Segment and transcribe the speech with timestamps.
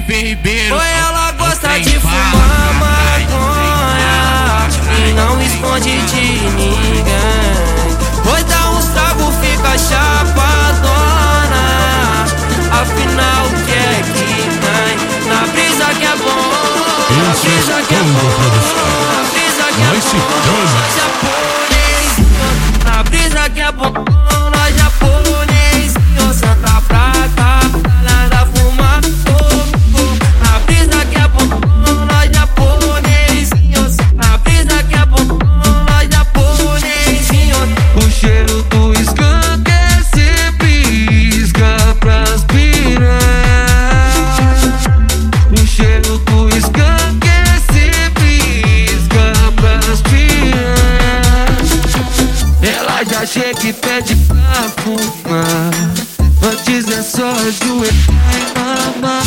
[0.00, 0.74] Ribeiro.
[0.74, 4.68] Oi, ela gosta de fumar maconha
[4.98, 7.12] e não esconde de ninguém.
[8.32, 10.84] Oi, dá uns trago, fica chapadona.
[12.72, 14.26] Afinal, o que é que
[14.62, 14.96] tem?
[15.28, 16.50] Na brisa que é bom,
[17.10, 18.31] na é brisa que é bom,
[53.32, 55.70] chega e pede pra fumar.
[56.42, 57.94] Antes é só ajoelhar
[58.36, 59.24] e mamar.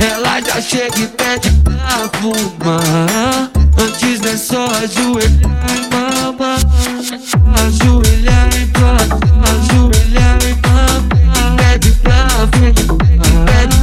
[0.00, 3.50] Ela já chega e pede pra fumar.
[3.78, 6.58] Antes é só ajoelhar e mamar.
[7.66, 9.18] Ajoelhar e mamar.
[9.50, 11.56] Ajoelhar e mamar.
[11.58, 13.44] Pede pra fumar.
[13.44, 13.81] Pede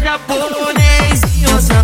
[0.00, 1.81] na brisa